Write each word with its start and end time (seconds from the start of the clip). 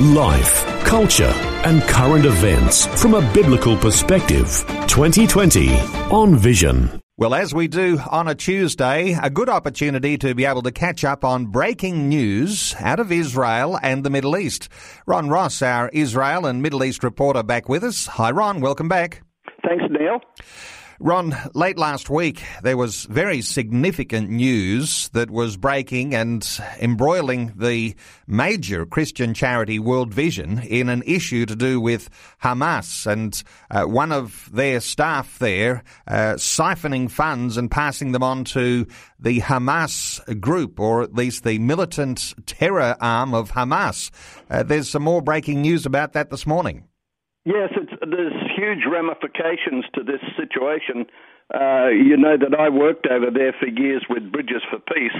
Life, 0.00 0.64
culture, 0.84 1.30
and 1.66 1.82
current 1.82 2.24
events 2.24 2.86
from 2.86 3.12
a 3.12 3.32
biblical 3.34 3.76
perspective. 3.76 4.46
2020 4.86 5.78
on 6.10 6.36
Vision. 6.36 7.02
Well, 7.18 7.34
as 7.34 7.52
we 7.52 7.68
do 7.68 7.98
on 8.10 8.26
a 8.26 8.34
Tuesday, 8.34 9.12
a 9.22 9.28
good 9.28 9.50
opportunity 9.50 10.16
to 10.16 10.34
be 10.34 10.46
able 10.46 10.62
to 10.62 10.72
catch 10.72 11.04
up 11.04 11.22
on 11.22 11.48
breaking 11.48 12.08
news 12.08 12.74
out 12.80 12.98
of 12.98 13.12
Israel 13.12 13.78
and 13.82 14.02
the 14.02 14.08
Middle 14.08 14.38
East. 14.38 14.70
Ron 15.04 15.28
Ross, 15.28 15.60
our 15.60 15.90
Israel 15.90 16.46
and 16.46 16.62
Middle 16.62 16.82
East 16.82 17.04
reporter, 17.04 17.42
back 17.42 17.68
with 17.68 17.84
us. 17.84 18.06
Hi, 18.06 18.30
Ron. 18.30 18.62
Welcome 18.62 18.88
back. 18.88 19.20
Thanks, 19.68 19.84
Neil. 19.90 20.20
Ron, 21.02 21.34
late 21.54 21.78
last 21.78 22.10
week, 22.10 22.42
there 22.62 22.76
was 22.76 23.04
very 23.06 23.40
significant 23.40 24.28
news 24.28 25.08
that 25.14 25.30
was 25.30 25.56
breaking 25.56 26.14
and 26.14 26.46
embroiling 26.78 27.54
the 27.56 27.94
major 28.26 28.84
Christian 28.84 29.32
charity 29.32 29.78
World 29.78 30.12
Vision 30.12 30.58
in 30.58 30.90
an 30.90 31.02
issue 31.06 31.46
to 31.46 31.56
do 31.56 31.80
with 31.80 32.10
Hamas 32.42 33.06
and 33.06 33.42
uh, 33.70 33.84
one 33.84 34.12
of 34.12 34.50
their 34.52 34.78
staff 34.78 35.38
there 35.38 35.84
uh, 36.06 36.34
siphoning 36.34 37.10
funds 37.10 37.56
and 37.56 37.70
passing 37.70 38.12
them 38.12 38.22
on 38.22 38.44
to 38.44 38.86
the 39.18 39.40
Hamas 39.40 40.20
group, 40.38 40.78
or 40.78 41.02
at 41.02 41.14
least 41.14 41.44
the 41.44 41.58
militant 41.60 42.34
terror 42.44 42.94
arm 43.00 43.32
of 43.32 43.52
Hamas. 43.52 44.10
Uh, 44.50 44.62
there's 44.64 44.90
some 44.90 45.04
more 45.04 45.22
breaking 45.22 45.62
news 45.62 45.86
about 45.86 46.12
that 46.12 46.28
this 46.28 46.46
morning. 46.46 46.84
Yes, 47.46 47.70
it's 47.74 47.90
there's 48.02 48.34
huge 48.60 48.84
ramifications 48.84 49.84
to 49.94 50.04
this 50.04 50.20
situation. 50.36 51.06
Uh, 51.52 51.88
you 51.88 52.16
know 52.16 52.36
that 52.36 52.54
I 52.54 52.68
worked 52.68 53.06
over 53.06 53.30
there 53.32 53.54
for 53.58 53.66
years 53.66 54.04
with 54.08 54.30
Bridges 54.30 54.62
for 54.68 54.78
Peace, 54.78 55.16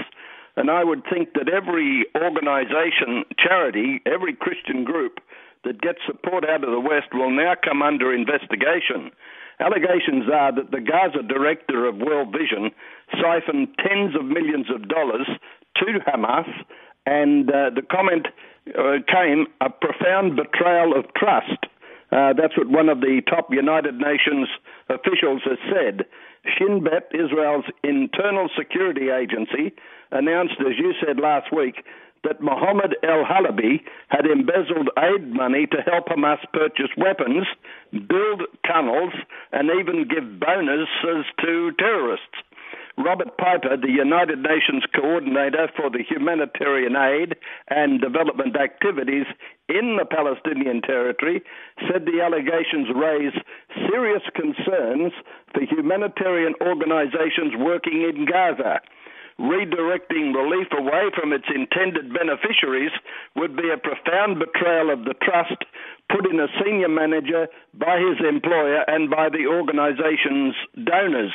and 0.55 0.69
I 0.69 0.83
would 0.83 1.03
think 1.09 1.33
that 1.33 1.49
every 1.49 2.05
organization, 2.15 3.25
charity, 3.37 4.01
every 4.05 4.33
Christian 4.33 4.83
group 4.83 5.19
that 5.63 5.81
gets 5.81 5.99
support 6.05 6.45
out 6.47 6.63
of 6.63 6.71
the 6.71 6.79
West 6.79 7.13
will 7.13 7.31
now 7.31 7.53
come 7.63 7.81
under 7.81 8.13
investigation. 8.13 9.11
Allegations 9.59 10.25
are 10.31 10.53
that 10.55 10.71
the 10.71 10.81
Gaza 10.81 11.23
director 11.23 11.85
of 11.85 11.97
World 11.97 12.31
Vision 12.31 12.71
siphoned 13.13 13.67
tens 13.77 14.15
of 14.15 14.25
millions 14.25 14.67
of 14.73 14.87
dollars 14.87 15.27
to 15.77 15.99
Hamas, 16.07 16.49
and 17.05 17.49
uh, 17.49 17.69
the 17.73 17.81
comment 17.81 18.27
uh, 18.69 19.01
came 19.09 19.47
a 19.59 19.69
profound 19.69 20.35
betrayal 20.35 20.97
of 20.97 21.05
trust. 21.15 21.65
Uh, 22.11 22.33
that's 22.33 22.57
what 22.57 22.67
one 22.67 22.89
of 22.89 22.99
the 22.99 23.21
top 23.29 23.47
United 23.51 23.95
Nations 23.95 24.47
officials 24.89 25.41
has 25.45 25.57
said. 25.71 26.05
Shin 26.57 26.83
Bet, 26.83 27.09
Israel's 27.13 27.65
internal 27.83 28.49
security 28.57 29.09
agency, 29.09 29.73
announced, 30.11 30.55
as 30.59 30.77
you 30.77 30.93
said 30.99 31.19
last 31.19 31.53
week, 31.55 31.85
that 32.23 32.41
Mohammed 32.41 32.95
El 33.03 33.23
Halabi 33.25 33.81
had 34.09 34.25
embezzled 34.25 34.89
aid 34.97 35.33
money 35.33 35.65
to 35.67 35.81
help 35.81 36.07
Hamas 36.07 36.39
purchase 36.53 36.91
weapons, 36.97 37.47
build 37.91 38.43
tunnels, 38.67 39.13
and 39.51 39.69
even 39.79 40.07
give 40.07 40.39
bonuses 40.39 41.25
to 41.41 41.71
terrorists. 41.79 42.37
Robert 43.03 43.37
Piper, 43.37 43.77
the 43.77 43.89
United 43.89 44.39
Nations 44.39 44.83
coordinator 44.93 45.69
for 45.75 45.89
the 45.89 46.03
humanitarian 46.07 46.95
aid 46.95 47.35
and 47.69 47.99
development 47.99 48.55
activities 48.55 49.25
in 49.69 49.97
the 49.97 50.05
Palestinian 50.05 50.81
territory, 50.81 51.41
said 51.87 52.05
the 52.05 52.21
allegations 52.21 52.87
raise 52.93 53.33
serious 53.89 54.21
concerns 54.35 55.13
for 55.53 55.61
humanitarian 55.65 56.53
organizations 56.61 57.53
working 57.57 58.01
in 58.03 58.25
Gaza. 58.25 58.81
Redirecting 59.39 60.35
relief 60.35 60.67
away 60.77 61.09
from 61.17 61.33
its 61.33 61.45
intended 61.49 62.13
beneficiaries 62.13 62.91
would 63.35 63.55
be 63.55 63.71
a 63.73 63.77
profound 63.77 64.37
betrayal 64.37 64.91
of 64.91 65.05
the 65.05 65.15
trust 65.15 65.65
put 66.11 66.29
in 66.29 66.39
a 66.39 66.47
senior 66.63 66.89
manager 66.89 67.47
by 67.73 67.97
his 67.97 68.19
employer 68.27 68.83
and 68.87 69.09
by 69.09 69.29
the 69.29 69.47
organization's 69.47 70.53
donors. 70.85 71.33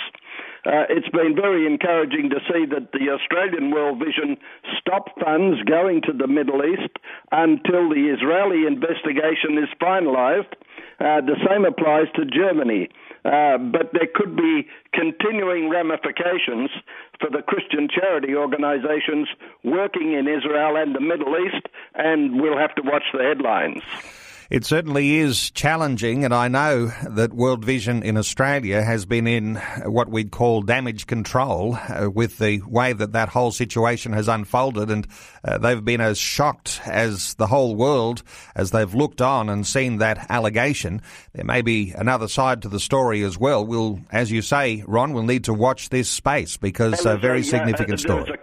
Uh, 0.66 0.82
it's 0.90 1.08
been 1.10 1.36
very 1.36 1.64
encouraging 1.64 2.28
to 2.28 2.40
see 2.50 2.66
that 2.66 2.90
the 2.90 3.06
Australian 3.08 3.70
World 3.70 4.00
Vision 4.00 4.36
stopped 4.80 5.14
funds 5.22 5.62
going 5.62 6.02
to 6.02 6.12
the 6.12 6.26
Middle 6.26 6.64
East 6.64 6.90
until 7.30 7.88
the 7.88 8.10
Israeli 8.10 8.66
investigation 8.66 9.62
is 9.62 9.70
finalised. 9.80 10.50
Uh, 10.98 11.20
the 11.22 11.36
same 11.46 11.64
applies 11.64 12.10
to 12.16 12.24
Germany. 12.24 12.88
Uh, 13.24 13.58
but 13.58 13.92
there 13.92 14.08
could 14.12 14.34
be 14.34 14.66
continuing 14.92 15.70
ramifications 15.70 16.70
for 17.20 17.30
the 17.30 17.42
Christian 17.42 17.88
charity 17.88 18.34
organizations 18.34 19.28
working 19.62 20.14
in 20.14 20.26
Israel 20.26 20.76
and 20.76 20.94
the 20.94 21.00
Middle 21.00 21.34
East, 21.46 21.66
and 21.94 22.40
we'll 22.40 22.58
have 22.58 22.74
to 22.74 22.82
watch 22.82 23.04
the 23.12 23.22
headlines. 23.22 23.82
It 24.48 24.64
certainly 24.64 25.16
is 25.16 25.50
challenging, 25.50 26.24
and 26.24 26.32
I 26.32 26.46
know 26.46 26.92
that 27.08 27.32
World 27.32 27.64
Vision 27.64 28.04
in 28.04 28.16
Australia 28.16 28.80
has 28.80 29.04
been 29.04 29.26
in 29.26 29.56
what 29.84 30.08
we'd 30.08 30.30
call 30.30 30.62
damage 30.62 31.08
control 31.08 31.74
uh, 31.74 32.08
with 32.08 32.38
the 32.38 32.60
way 32.60 32.92
that 32.92 33.12
that 33.12 33.28
whole 33.28 33.50
situation 33.50 34.12
has 34.12 34.28
unfolded, 34.28 34.88
and 34.88 35.06
uh, 35.42 35.58
they've 35.58 35.84
been 35.84 36.00
as 36.00 36.16
shocked 36.16 36.80
as 36.86 37.34
the 37.34 37.48
whole 37.48 37.74
world 37.74 38.22
as 38.54 38.70
they've 38.70 38.94
looked 38.94 39.20
on 39.20 39.48
and 39.48 39.66
seen 39.66 39.98
that 39.98 40.30
allegation. 40.30 41.02
There 41.32 41.44
may 41.44 41.62
be 41.62 41.92
another 41.92 42.28
side 42.28 42.62
to 42.62 42.68
the 42.68 42.80
story 42.80 43.24
as 43.24 43.36
well. 43.36 43.66
We'll, 43.66 43.98
as 44.12 44.30
you 44.30 44.42
say, 44.42 44.84
Ron, 44.86 45.12
we'll 45.12 45.24
need 45.24 45.44
to 45.44 45.54
watch 45.54 45.88
this 45.88 46.08
space 46.08 46.56
because 46.56 47.04
a 47.04 47.16
very 47.16 47.42
significant 47.42 47.98
story. 47.98 48.38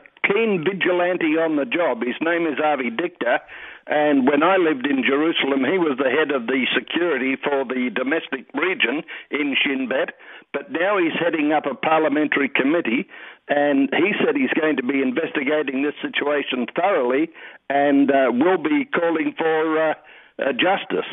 Keen 0.54 0.64
vigilante 0.64 1.38
on 1.38 1.56
the 1.56 1.66
job. 1.66 2.02
His 2.02 2.16
name 2.22 2.46
is 2.46 2.60
Avi 2.64 2.90
Dichter, 2.90 3.40
and 3.88 4.28
when 4.28 4.44
I 4.44 4.58
lived 4.58 4.86
in 4.86 5.04
Jerusalem, 5.04 5.66
he 5.66 5.78
was 5.78 5.98
the 5.98 6.10
head 6.10 6.32
of 6.32 6.48
the 6.48 6.66
security 6.78 7.36
for 7.36 7.66
the 7.66 7.90
domestic 7.94 8.46
region 8.54 9.04
in 9.32 9.56
Shin 9.62 9.88
Bet. 9.90 10.16
But 10.54 10.72
now 10.72 10.98
he's 10.98 11.18
heading 11.20 11.52
up 11.52 11.66
a 11.66 11.76
parliamentary 11.76 12.50
committee, 12.50 13.08
and 13.50 13.90
he 13.92 14.14
said 14.20 14.36
he's 14.36 14.54
going 14.60 14.78
to 14.78 14.84
be 14.84 15.02
investigating 15.02 15.84
this 15.84 15.96
situation 16.02 16.68
thoroughly 16.76 17.30
and 17.70 18.12
uh, 18.12 18.32
will 18.32 18.62
be 18.62 18.86
calling 18.86 19.34
for 19.38 19.90
uh, 19.90 19.94
uh, 20.40 20.54
justice. 20.54 21.10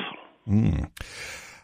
Mm. 0.49 0.91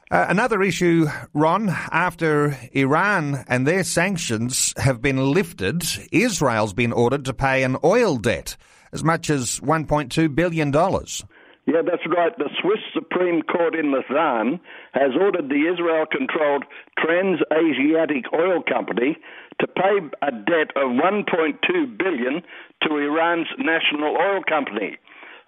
Uh, 0.08 0.26
another 0.28 0.62
issue, 0.62 1.06
Ron, 1.34 1.68
after 1.68 2.56
Iran 2.72 3.44
and 3.48 3.66
their 3.66 3.82
sanctions 3.82 4.72
have 4.76 5.02
been 5.02 5.32
lifted, 5.32 5.82
Israel's 6.12 6.72
been 6.72 6.92
ordered 6.92 7.24
to 7.24 7.34
pay 7.34 7.64
an 7.64 7.76
oil 7.82 8.16
debt 8.16 8.56
as 8.92 9.02
much 9.02 9.30
as 9.30 9.58
$1.2 9.60 10.32
billion. 10.32 10.72
Yeah, 10.72 11.82
that's 11.84 12.06
right. 12.06 12.30
The 12.38 12.48
Swiss 12.62 12.78
Supreme 12.94 13.42
Court 13.42 13.74
in 13.74 13.90
Lausanne 13.90 14.60
has 14.92 15.10
ordered 15.20 15.48
the 15.48 15.66
Israel 15.66 16.06
controlled 16.06 16.64
Trans-Asiatic 16.96 18.32
Oil 18.32 18.62
Company 18.62 19.18
to 19.58 19.66
pay 19.66 19.98
a 20.22 20.30
debt 20.30 20.70
of 20.76 20.92
1.2 20.92 21.98
billion 21.98 22.42
to 22.82 22.96
Iran's 22.96 23.48
national 23.58 24.16
oil 24.16 24.42
company. 24.48 24.98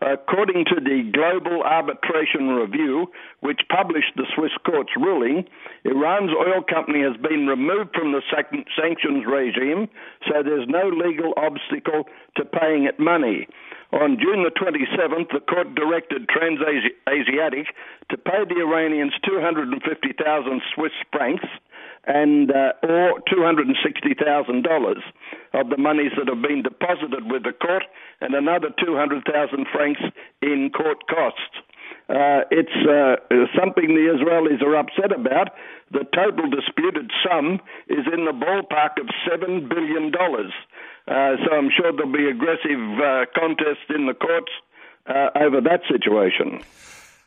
According 0.01 0.65
to 0.67 0.77
the 0.79 1.11
Global 1.11 1.63
Arbitration 1.65 2.55
Review, 2.55 3.11
which 3.41 3.61
published 3.69 4.15
the 4.15 4.27
Swiss 4.35 4.53
court's 4.65 4.95
ruling, 4.97 5.45
Iran's 5.85 6.31
oil 6.31 6.63
company 6.63 7.03
has 7.03 7.17
been 7.17 7.49
removed 7.49 7.91
from 7.99 8.13
the 8.13 8.23
sanctions 8.31 9.27
regime, 9.27 9.89
so 10.29 10.43
there's 10.45 10.69
no 10.69 10.87
legal 10.89 11.35
obstacle 11.37 12.05
to 12.37 12.45
paying 12.45 12.85
it 12.85 13.01
money. 13.01 13.49
On 13.91 14.19
June 14.21 14.45
the 14.45 14.55
27th, 14.55 15.33
the 15.33 15.41
court 15.41 15.75
directed 15.75 16.29
Transasiatic 16.29 17.67
to 18.11 18.17
pay 18.19 18.45
the 18.47 18.61
Iranians 18.61 19.15
250,000 19.27 20.63
Swiss 20.75 20.93
francs 21.11 21.45
and 22.07 22.53
uh, 22.53 22.73
or 22.85 23.21
$260,000 23.27 25.03
of 25.55 25.71
the 25.71 25.79
monies 25.79 26.13
that 26.17 26.29
have 26.29 26.43
been 26.43 26.63
deposited 26.63 27.31
with 27.31 27.45
the 27.45 27.53
court 27.53 27.85
and 28.21 28.35
another 28.35 28.69
200,000 28.85 29.67
francs 29.73 30.01
in 30.43 30.71
court 30.71 31.07
costs. 31.09 31.57
Uh, 32.09 32.41
it's 32.51 32.73
uh, 32.89 33.17
something 33.59 33.93
the 33.93 34.09
Israelis 34.09 34.63
are 34.63 34.77
upset 34.77 35.13
about. 35.13 35.51
The 35.91 36.05
total 36.15 36.49
disputed 36.49 37.11
sum 37.25 37.61
is 37.89 38.07
in 38.13 38.25
the 38.25 38.33
ballpark 38.33 39.01
of 39.01 39.09
$7 39.29 39.69
billion. 39.69 40.13
Uh, 40.15 41.37
so 41.45 41.53
I'm 41.53 41.71
sure 41.75 41.93
there'll 41.93 42.13
be 42.13 42.29
aggressive 42.29 42.81
uh, 43.01 43.27
contests 43.37 43.89
in 43.95 44.07
the 44.07 44.15
courts 44.15 44.53
uh, 45.07 45.31
over 45.37 45.61
that 45.61 45.83
situation. 45.91 46.61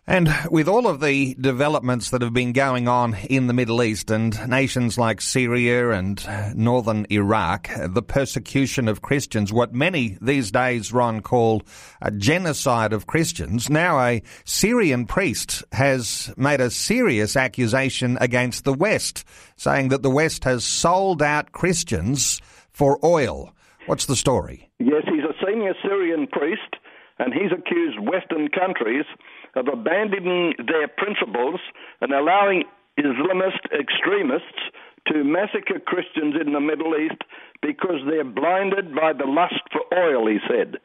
And 0.07 0.33
with 0.49 0.67
all 0.67 0.87
of 0.87 0.99
the 0.99 1.35
developments 1.39 2.09
that 2.09 2.23
have 2.23 2.33
been 2.33 2.53
going 2.53 2.87
on 2.87 3.15
in 3.29 3.45
the 3.45 3.53
Middle 3.53 3.83
East 3.83 4.09
and 4.09 4.35
nations 4.49 4.97
like 4.97 5.21
Syria 5.21 5.91
and 5.91 6.25
northern 6.55 7.05
Iraq, 7.11 7.69
the 7.87 8.01
persecution 8.01 8.87
of 8.87 9.03
Christians, 9.03 9.53
what 9.53 9.75
many 9.75 10.17
these 10.19 10.51
days, 10.51 10.91
Ron, 10.91 11.21
call 11.21 11.61
a 12.01 12.09
genocide 12.09 12.93
of 12.93 13.05
Christians, 13.05 13.69
now 13.69 13.99
a 13.99 14.23
Syrian 14.43 15.05
priest 15.05 15.63
has 15.71 16.33
made 16.35 16.61
a 16.61 16.71
serious 16.71 17.37
accusation 17.37 18.17
against 18.19 18.63
the 18.63 18.73
West, 18.73 19.23
saying 19.55 19.89
that 19.89 20.01
the 20.01 20.09
West 20.09 20.43
has 20.45 20.65
sold 20.65 21.21
out 21.21 21.51
Christians 21.51 22.41
for 22.71 22.99
oil. 23.05 23.53
What's 23.85 24.07
the 24.07 24.15
story? 24.15 24.71
Yes, 24.79 25.03
he's 25.05 25.23
a 25.23 25.45
senior 25.45 25.73
Syrian 25.83 26.25
priest, 26.27 26.75
and 27.21 27.33
he's 27.33 27.51
accused 27.53 27.99
Western 27.99 28.49
countries 28.49 29.05
of 29.55 29.67
abandoning 29.67 30.53
their 30.57 30.87
principles 30.87 31.59
and 32.01 32.13
allowing 32.13 32.63
Islamist 32.97 33.69
extremists 33.69 34.73
to 35.07 35.23
massacre 35.23 35.79
Christians 35.79 36.35
in 36.39 36.53
the 36.53 36.59
Middle 36.59 36.95
East 36.97 37.21
because 37.61 38.01
they're 38.09 38.25
blinded 38.25 38.95
by 38.95 39.13
the 39.13 39.25
lust 39.25 39.61
for 39.71 39.81
oil, 39.93 40.27
he 40.27 40.39
said. 40.49 40.77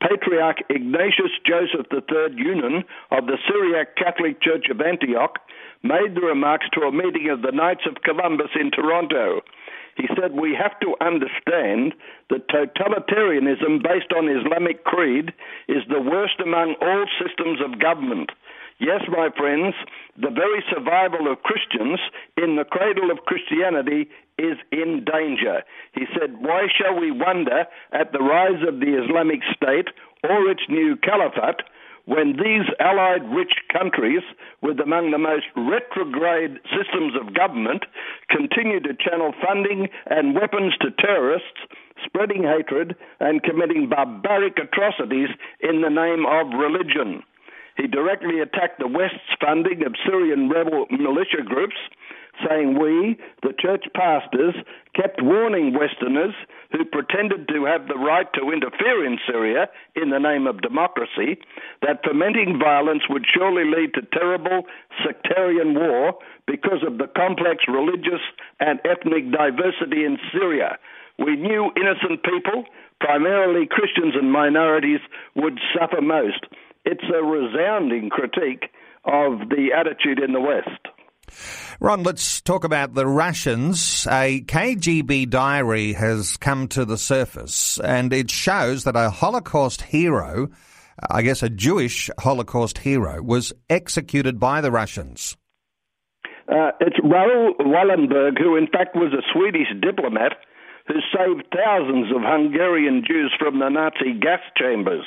Patriarch 0.00 0.58
Ignatius 0.68 1.32
Joseph 1.46 1.86
III 1.92 2.36
Younan 2.36 2.84
of 3.10 3.26
the 3.26 3.38
Syriac 3.48 3.96
Catholic 3.96 4.40
Church 4.42 4.66
of 4.70 4.80
Antioch 4.80 5.38
made 5.82 6.14
the 6.14 6.20
remarks 6.20 6.66
to 6.72 6.80
a 6.80 6.92
meeting 6.92 7.28
of 7.30 7.42
the 7.42 7.52
Knights 7.52 7.84
of 7.86 8.02
Columbus 8.02 8.50
in 8.58 8.70
Toronto. 8.70 9.40
He 9.96 10.08
said, 10.20 10.32
We 10.32 10.54
have 10.54 10.78
to 10.80 10.96
understand 11.00 11.94
that 12.30 12.48
totalitarianism 12.48 13.82
based 13.82 14.12
on 14.16 14.28
Islamic 14.28 14.84
creed 14.84 15.32
is 15.68 15.82
the 15.88 16.00
worst 16.00 16.40
among 16.42 16.74
all 16.80 17.06
systems 17.18 17.60
of 17.64 17.78
government. 17.80 18.30
Yes, 18.80 19.02
my 19.08 19.28
friends, 19.36 19.74
the 20.16 20.30
very 20.30 20.64
survival 20.68 21.30
of 21.30 21.42
Christians 21.42 22.00
in 22.36 22.56
the 22.56 22.64
cradle 22.64 23.10
of 23.10 23.24
Christianity 23.24 24.10
is 24.36 24.58
in 24.72 25.04
danger. 25.04 25.62
He 25.92 26.06
said, 26.18 26.38
Why 26.40 26.66
shall 26.66 26.98
we 26.98 27.12
wonder 27.12 27.66
at 27.92 28.12
the 28.12 28.18
rise 28.18 28.66
of 28.66 28.80
the 28.80 29.00
Islamic 29.00 29.40
State 29.54 29.88
or 30.24 30.50
its 30.50 30.62
new 30.68 30.96
caliphate? 30.96 31.62
When 32.06 32.36
these 32.36 32.68
allied 32.80 33.24
rich 33.34 33.52
countries, 33.72 34.22
with 34.60 34.78
among 34.80 35.10
the 35.10 35.18
most 35.18 35.46
retrograde 35.56 36.60
systems 36.68 37.14
of 37.16 37.34
government, 37.34 37.84
continue 38.28 38.80
to 38.80 38.94
channel 38.94 39.32
funding 39.44 39.88
and 40.06 40.34
weapons 40.34 40.74
to 40.80 40.90
terrorists, 40.90 41.64
spreading 42.04 42.42
hatred 42.42 42.94
and 43.20 43.42
committing 43.42 43.88
barbaric 43.88 44.58
atrocities 44.58 45.30
in 45.60 45.80
the 45.80 45.88
name 45.88 46.26
of 46.26 46.58
religion. 46.58 47.22
He 47.76 47.86
directly 47.86 48.40
attacked 48.40 48.78
the 48.78 48.86
West's 48.86 49.34
funding 49.40 49.84
of 49.84 49.96
Syrian 50.06 50.48
rebel 50.48 50.86
militia 50.90 51.42
groups 51.44 51.76
saying 52.48 52.78
we, 52.78 53.16
the 53.42 53.54
church 53.58 53.84
pastors, 53.94 54.54
kept 54.94 55.22
warning 55.22 55.74
Westerners 55.74 56.34
who 56.74 56.84
pretended 56.84 57.46
to 57.46 57.64
have 57.64 57.86
the 57.86 57.94
right 57.94 58.26
to 58.34 58.50
interfere 58.50 59.06
in 59.06 59.16
Syria 59.30 59.68
in 59.94 60.10
the 60.10 60.18
name 60.18 60.48
of 60.48 60.60
democracy 60.60 61.38
that 61.82 62.02
fomenting 62.02 62.58
violence 62.58 63.04
would 63.08 63.24
surely 63.32 63.64
lead 63.64 63.94
to 63.94 64.02
terrible 64.12 64.66
sectarian 65.06 65.74
war 65.74 66.18
because 66.48 66.82
of 66.84 66.98
the 66.98 67.06
complex 67.16 67.64
religious 67.68 68.20
and 68.58 68.80
ethnic 68.84 69.30
diversity 69.30 70.04
in 70.04 70.18
Syria. 70.32 70.76
We 71.16 71.36
knew 71.36 71.70
innocent 71.76 72.24
people, 72.24 72.64
primarily 73.00 73.68
Christians 73.70 74.14
and 74.20 74.32
minorities, 74.32 75.00
would 75.36 75.60
suffer 75.78 76.02
most. 76.02 76.46
It's 76.84 77.04
a 77.14 77.22
resounding 77.22 78.10
critique 78.10 78.64
of 79.04 79.48
the 79.48 79.70
attitude 79.76 80.18
in 80.18 80.32
the 80.32 80.40
West. 80.40 80.88
Ron, 81.80 82.02
let's 82.02 82.40
talk 82.40 82.64
about 82.64 82.94
the 82.94 83.06
Russians. 83.06 84.06
A 84.10 84.40
KGB 84.42 85.28
diary 85.28 85.92
has 85.94 86.36
come 86.36 86.68
to 86.68 86.84
the 86.84 86.98
surface 86.98 87.78
and 87.80 88.12
it 88.12 88.30
shows 88.30 88.84
that 88.84 88.96
a 88.96 89.10
Holocaust 89.10 89.82
hero, 89.82 90.48
I 91.10 91.22
guess 91.22 91.42
a 91.42 91.50
Jewish 91.50 92.10
Holocaust 92.18 92.78
hero, 92.78 93.22
was 93.22 93.52
executed 93.68 94.38
by 94.38 94.60
the 94.60 94.70
Russians. 94.70 95.36
Uh, 96.48 96.72
it's 96.80 96.98
Raoul 97.02 97.54
Wallenberg, 97.60 98.38
who 98.38 98.56
in 98.56 98.66
fact 98.66 98.94
was 98.94 99.12
a 99.12 99.24
Swedish 99.32 99.68
diplomat 99.80 100.32
who 100.86 101.00
saved 101.16 101.46
thousands 101.48 102.12
of 102.14 102.20
Hungarian 102.22 103.02
Jews 103.06 103.32
from 103.38 103.58
the 103.58 103.70
Nazi 103.70 104.12
gas 104.20 104.40
chambers. 104.56 105.06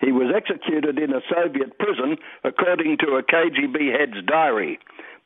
He 0.00 0.12
was 0.12 0.32
executed 0.34 0.98
in 0.98 1.12
a 1.12 1.20
Soviet 1.28 1.76
prison, 1.78 2.16
according 2.44 2.98
to 2.98 3.18
a 3.18 3.22
KGB 3.22 3.98
head's 3.98 4.24
diary. 4.26 4.78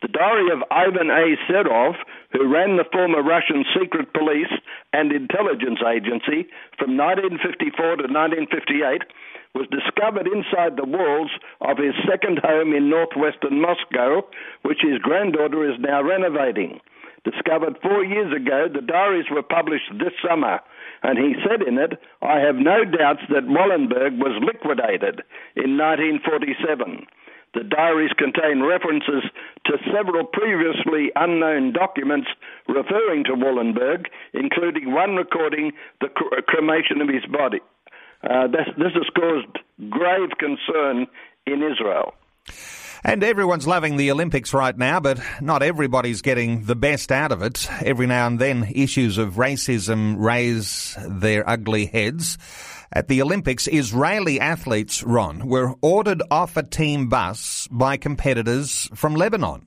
The 0.02 0.08
diary 0.08 0.50
of 0.50 0.66
Ivan 0.72 1.10
A. 1.10 1.38
Serov, 1.46 1.94
who 2.32 2.52
ran 2.52 2.76
the 2.76 2.90
former 2.90 3.22
Russian 3.22 3.64
secret 3.70 4.12
police 4.12 4.50
and 4.92 5.12
intelligence 5.12 5.78
agency 5.78 6.50
from 6.76 6.98
1954 6.98 8.02
to 8.02 8.10
1958, 8.10 9.06
was 9.54 9.70
discovered 9.70 10.26
inside 10.26 10.74
the 10.74 10.90
walls 10.90 11.30
of 11.60 11.78
his 11.78 11.94
second 12.02 12.40
home 12.42 12.74
in 12.74 12.90
northwestern 12.90 13.62
Moscow, 13.62 14.26
which 14.62 14.82
his 14.82 14.98
granddaughter 14.98 15.62
is 15.70 15.78
now 15.78 16.02
renovating. 16.02 16.80
Discovered 17.22 17.78
four 17.80 18.02
years 18.02 18.34
ago, 18.34 18.66
the 18.66 18.82
diaries 18.82 19.30
were 19.30 19.46
published 19.46 19.86
this 20.02 20.18
summer, 20.18 20.58
and 21.04 21.14
he 21.16 21.38
said 21.46 21.62
in 21.62 21.78
it, 21.78 21.94
I 22.22 22.40
have 22.40 22.56
no 22.56 22.82
doubts 22.82 23.22
that 23.30 23.46
Wallenberg 23.46 24.18
was 24.18 24.34
liquidated 24.42 25.22
in 25.54 25.78
1947. 25.78 27.06
The 27.54 27.64
diaries 27.64 28.12
contain 28.16 28.62
references 28.62 29.28
to 29.66 29.72
several 29.92 30.24
previously 30.24 31.12
unknown 31.14 31.72
documents 31.72 32.28
referring 32.66 33.24
to 33.24 33.32
Wallenberg, 33.32 34.06
including 34.32 34.92
one 34.92 35.16
recording 35.16 35.72
the 36.00 36.08
cremation 36.48 37.00
of 37.02 37.08
his 37.08 37.24
body. 37.30 37.60
Uh, 38.22 38.46
this, 38.46 38.68
this 38.78 38.92
has 38.94 39.08
caused 39.14 39.58
grave 39.90 40.30
concern 40.38 41.06
in 41.46 41.62
Israel. 41.62 42.14
And 43.04 43.24
everyone's 43.24 43.66
loving 43.66 43.96
the 43.96 44.12
Olympics 44.12 44.54
right 44.54 44.76
now, 44.78 45.00
but 45.00 45.20
not 45.40 45.62
everybody's 45.62 46.22
getting 46.22 46.66
the 46.66 46.76
best 46.76 47.10
out 47.10 47.32
of 47.32 47.42
it. 47.42 47.68
Every 47.84 48.06
now 48.06 48.28
and 48.28 48.38
then, 48.38 48.70
issues 48.72 49.18
of 49.18 49.34
racism 49.34 50.14
raise 50.18 50.96
their 51.08 51.48
ugly 51.48 51.86
heads. 51.86 52.38
At 52.94 53.08
the 53.08 53.22
Olympics, 53.22 53.68
Israeli 53.68 54.38
athletes, 54.38 55.02
Ron, 55.02 55.48
were 55.48 55.74
ordered 55.80 56.22
off 56.30 56.58
a 56.58 56.62
team 56.62 57.08
bus 57.08 57.66
by 57.70 57.96
competitors 57.96 58.90
from 58.94 59.14
Lebanon. 59.14 59.64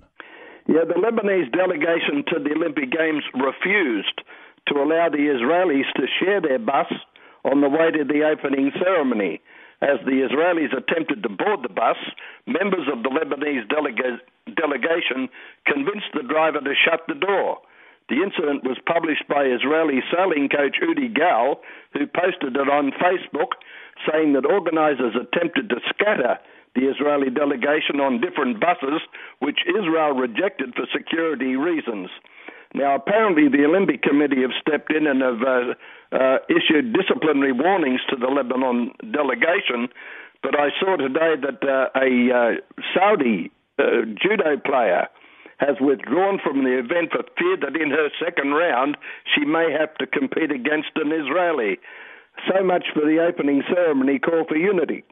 Yeah, 0.68 0.86
the 0.88 0.94
Lebanese 0.94 1.52
delegation 1.52 2.24
to 2.30 2.38
the 2.38 2.54
Olympic 2.54 2.92
Games 2.92 3.24
refused 3.34 4.22
to 4.68 4.76
allow 4.76 5.10
the 5.10 5.26
Israelis 5.34 5.92
to 5.96 6.06
share 6.20 6.40
their 6.40 6.60
bus 6.60 6.86
on 7.44 7.62
the 7.62 7.70
way 7.70 7.90
to 7.90 8.04
the 8.04 8.22
opening 8.30 8.72
ceremony. 8.78 9.42
As 9.82 9.98
the 10.06 10.22
Israelis 10.22 10.76
attempted 10.78 11.24
to 11.24 11.30
board 11.30 11.62
the 11.64 11.74
bus, 11.74 11.98
members 12.46 12.88
of 12.94 13.02
the 13.02 13.10
Lebanese 13.10 13.66
delega- 13.68 14.22
delegation 14.56 15.30
convinced 15.66 16.14
the 16.14 16.24
driver 16.30 16.62
to 16.62 16.74
shut 16.86 17.02
the 17.08 17.16
door. 17.16 17.58
The 18.10 18.22
incident 18.22 18.64
was 18.64 18.78
published 18.86 19.28
by 19.28 19.46
Israeli 19.46 20.02
sailing 20.14 20.50
coach 20.50 20.78
Udi 20.82 21.14
Gal, 21.14 21.62
who 21.94 22.06
posted 22.06 22.56
it 22.56 22.70
on 22.70 22.92
Facebook, 23.02 23.58
saying 24.06 24.34
that 24.34 24.46
organisers 24.46 25.16
attempted 25.16 25.70
to 25.70 25.82
scatter 25.90 26.38
the 26.76 26.92
Israeli 26.92 27.30
delegation 27.32 28.00
on 28.00 28.22
different 28.22 28.60
buses, 28.60 29.02
which 29.40 29.60
Israel 29.66 30.14
rejected 30.14 30.76
for 30.76 30.86
security 30.94 31.56
reasons. 31.56 32.10
Now, 32.76 32.96
apparently, 32.96 33.48
the 33.48 33.64
Olympic 33.64 34.04
Committee 34.04 34.42
have 34.42 34.52
stepped 34.60 34.92
in 34.92 35.08
and 35.08 35.22
have 35.22 35.42
uh, 35.42 35.74
uh, 36.12 36.38
issued 36.50 36.94
disciplinary 36.94 37.54
warnings 37.54 38.02
to 38.10 38.18
the 38.18 38.28
Lebanon 38.28 38.92
delegation. 39.12 39.88
But 40.44 40.60
I 40.60 40.70
saw 40.80 40.98
today 40.98 41.40
that 41.40 41.64
uh, 41.64 41.90
a 41.96 42.10
uh, 42.30 42.84
Saudi 42.94 43.50
uh, 43.80 44.04
judo 44.22 44.58
player 44.60 45.08
has 45.58 45.78
withdrawn 45.80 46.40
from 46.44 46.64
the 46.64 46.78
event 46.78 47.12
for 47.12 47.24
fear 47.38 47.58
that 47.58 47.80
in 47.80 47.90
her 47.92 48.10
second 48.24 48.52
round 48.54 48.98
she 49.34 49.46
may 49.46 49.72
have 49.72 49.94
to 49.96 50.08
compete 50.08 50.52
against 50.52 50.90
an 50.96 51.12
Israeli. 51.12 51.78
So 52.48 52.64
much 52.64 52.86
for 52.94 53.06
the 53.06 53.20
opening 53.20 53.64
ceremony 53.74 54.20
call 54.20 54.46
for 54.48 54.58
unity. 54.58 55.04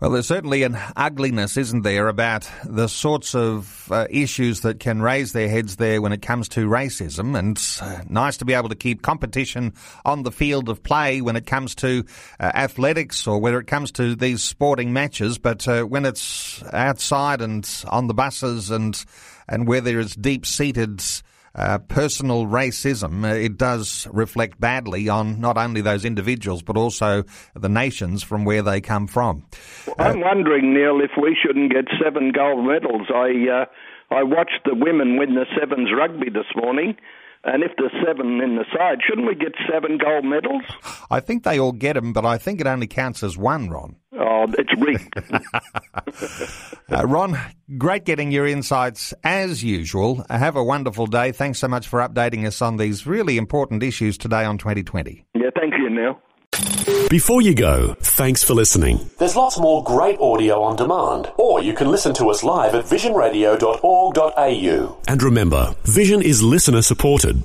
Well, 0.00 0.12
there's 0.12 0.28
certainly 0.28 0.62
an 0.62 0.78
ugliness, 0.96 1.58
isn't 1.58 1.82
there, 1.82 2.08
about 2.08 2.50
the 2.64 2.88
sorts 2.88 3.34
of 3.34 3.86
uh, 3.92 4.06
issues 4.08 4.62
that 4.62 4.80
can 4.80 5.02
raise 5.02 5.34
their 5.34 5.50
heads 5.50 5.76
there 5.76 6.00
when 6.00 6.14
it 6.14 6.22
comes 6.22 6.48
to 6.50 6.66
racism. 6.66 7.38
And 7.38 7.62
uh, 7.82 8.02
nice 8.08 8.38
to 8.38 8.46
be 8.46 8.54
able 8.54 8.70
to 8.70 8.74
keep 8.74 9.02
competition 9.02 9.74
on 10.06 10.22
the 10.22 10.32
field 10.32 10.70
of 10.70 10.82
play 10.82 11.20
when 11.20 11.36
it 11.36 11.44
comes 11.44 11.74
to 11.76 12.06
uh, 12.40 12.50
athletics 12.54 13.26
or 13.26 13.40
whether 13.40 13.60
it 13.60 13.66
comes 13.66 13.92
to 13.92 14.16
these 14.16 14.42
sporting 14.42 14.94
matches. 14.94 15.36
But 15.36 15.68
uh, 15.68 15.82
when 15.82 16.06
it's 16.06 16.64
outside 16.72 17.42
and 17.42 17.68
on 17.86 18.06
the 18.06 18.14
buses 18.14 18.70
and 18.70 19.04
and 19.50 19.68
where 19.68 19.82
there 19.82 20.00
is 20.00 20.14
deep 20.14 20.46
seated 20.46 21.02
uh, 21.54 21.78
personal 21.78 22.46
racism, 22.46 23.24
uh, 23.24 23.34
it 23.34 23.56
does 23.56 24.06
reflect 24.12 24.60
badly 24.60 25.08
on 25.08 25.40
not 25.40 25.56
only 25.56 25.80
those 25.80 26.04
individuals 26.04 26.62
but 26.62 26.76
also 26.76 27.24
the 27.54 27.68
nations 27.68 28.22
from 28.22 28.44
where 28.44 28.62
they 28.62 28.80
come 28.80 29.06
from. 29.06 29.44
I'm 29.98 30.20
wondering, 30.20 30.74
Neil, 30.74 31.00
if 31.00 31.10
we 31.20 31.36
shouldn't 31.40 31.72
get 31.72 31.86
seven 32.02 32.32
gold 32.32 32.66
medals. 32.66 33.08
I 33.14 33.30
uh, 33.50 33.64
I 34.14 34.22
watched 34.24 34.60
the 34.64 34.74
women 34.74 35.16
win 35.18 35.34
the 35.34 35.46
sevens 35.58 35.90
rugby 35.96 36.30
this 36.30 36.46
morning. 36.56 36.96
And 37.42 37.62
if 37.62 37.72
there's 37.78 37.92
seven 38.04 38.40
in 38.42 38.56
the 38.56 38.66
side, 38.76 38.98
shouldn't 39.06 39.26
we 39.26 39.34
get 39.34 39.54
seven 39.70 39.96
gold 39.96 40.26
medals? 40.26 40.62
I 41.10 41.20
think 41.20 41.44
they 41.44 41.58
all 41.58 41.72
get 41.72 41.94
them, 41.94 42.12
but 42.12 42.26
I 42.26 42.36
think 42.36 42.60
it 42.60 42.66
only 42.66 42.86
counts 42.86 43.22
as 43.22 43.38
one, 43.38 43.70
Ron. 43.70 43.96
It's 44.58 44.74
rigged. 44.78 45.14
uh, 46.90 47.06
Ron, 47.06 47.38
great 47.78 48.04
getting 48.04 48.30
your 48.30 48.46
insights 48.46 49.14
as 49.24 49.62
usual. 49.62 50.24
Have 50.30 50.56
a 50.56 50.64
wonderful 50.64 51.06
day. 51.06 51.32
Thanks 51.32 51.58
so 51.58 51.68
much 51.68 51.88
for 51.88 52.00
updating 52.00 52.46
us 52.46 52.60
on 52.62 52.76
these 52.76 53.06
really 53.06 53.38
important 53.38 53.82
issues 53.82 54.18
today 54.18 54.44
on 54.44 54.58
2020. 54.58 55.24
Yeah, 55.34 55.50
thank 55.54 55.74
you, 55.74 55.90
Neil. 55.90 56.20
Before 57.08 57.40
you 57.42 57.54
go, 57.54 57.94
thanks 58.00 58.42
for 58.44 58.54
listening. 58.54 59.10
There's 59.18 59.36
lots 59.36 59.58
more 59.58 59.82
great 59.82 60.18
audio 60.20 60.62
on 60.62 60.76
demand, 60.76 61.32
or 61.36 61.60
you 61.62 61.72
can 61.74 61.90
listen 61.90 62.14
to 62.14 62.30
us 62.30 62.44
live 62.44 62.74
at 62.74 62.84
visionradio.org.au. 62.84 65.00
And 65.08 65.22
remember, 65.22 65.74
Vision 65.84 66.22
is 66.22 66.42
listener 66.42 66.82
supported. 66.82 67.44